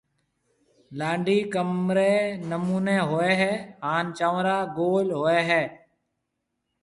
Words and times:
لانڊَي 0.97 1.39
ڪمرَي 1.53 2.15
نمونيَ 2.49 2.97
ھوئيَ 3.09 3.33
ھيََََ 3.41 3.53
ھان 3.87 4.05
چنورا 4.17 4.57
گول 4.77 5.07
ھوئيَ 5.19 5.39
ھيََََ 5.49 5.63